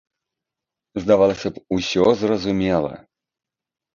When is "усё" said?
1.77-2.05